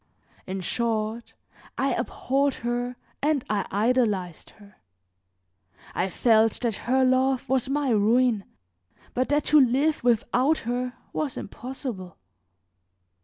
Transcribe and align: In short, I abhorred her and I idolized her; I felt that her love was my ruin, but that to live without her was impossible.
In 0.47 0.61
short, 0.61 1.35
I 1.77 1.93
abhorred 1.93 2.55
her 2.65 2.95
and 3.21 3.45
I 3.51 3.67
idolized 3.69 4.49
her; 4.57 4.77
I 5.93 6.09
felt 6.09 6.61
that 6.61 6.75
her 6.89 7.05
love 7.05 7.47
was 7.47 7.69
my 7.69 7.91
ruin, 7.91 8.45
but 9.13 9.29
that 9.29 9.43
to 9.53 9.61
live 9.61 10.03
without 10.03 10.57
her 10.67 10.93
was 11.13 11.37
impossible. 11.37 12.17